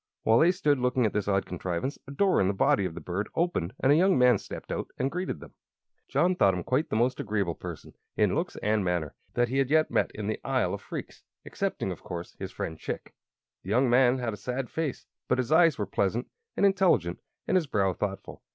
[0.23, 2.99] While they stood looking at this odd contrivance a door in the body of the
[2.99, 5.51] bird opened and a young man stepped out and greeted them.
[5.51, 8.33] [Illustration: "THIS IS IMAR," SAID CHICK] John thought him quite the most agreeable person, in
[8.33, 12.01] looks and manner, that he had yet met in the Isle of Phreex; excepting, of
[12.01, 13.13] course, his friend Chick.
[13.61, 16.25] The young man had a sad face, but his eyes were pleasant
[16.57, 18.41] and intelligent and his brow thoughtful.